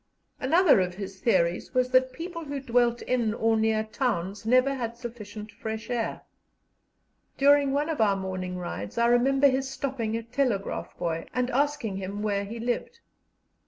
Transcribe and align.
Another 0.39 0.79
of 0.79 0.95
his 0.95 1.19
theories 1.19 1.75
was 1.75 1.91
that 1.91 2.11
people 2.11 2.45
who 2.45 2.59
dwelt 2.59 3.03
in 3.03 3.35
or 3.35 3.55
near 3.55 3.83
towns 3.83 4.47
never 4.47 4.73
had 4.73 4.97
sufficient 4.97 5.51
fresh 5.51 5.91
air. 5.91 6.21
During 7.37 7.71
one 7.71 7.87
of 7.87 8.01
our 8.01 8.15
morning 8.15 8.57
rides 8.57 8.97
I 8.97 9.05
remember 9.05 9.45
his 9.47 9.69
stopping 9.69 10.17
a 10.17 10.23
telegraph 10.23 10.97
boy, 10.97 11.27
and 11.35 11.51
asking 11.51 11.97
him 11.97 12.23
where 12.23 12.45
he 12.45 12.59
lived. 12.59 12.99